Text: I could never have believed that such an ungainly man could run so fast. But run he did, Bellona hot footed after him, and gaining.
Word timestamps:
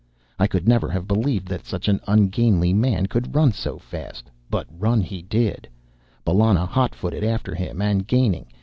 I 0.39 0.47
could 0.47 0.67
never 0.67 0.89
have 0.89 1.07
believed 1.07 1.47
that 1.49 1.67
such 1.67 1.87
an 1.87 1.99
ungainly 2.07 2.73
man 2.73 3.05
could 3.05 3.35
run 3.35 3.51
so 3.51 3.77
fast. 3.77 4.31
But 4.49 4.65
run 4.71 5.01
he 5.01 5.21
did, 5.21 5.67
Bellona 6.25 6.65
hot 6.65 6.95
footed 6.95 7.23
after 7.23 7.53
him, 7.53 7.83
and 7.83 8.07
gaining. 8.07 8.47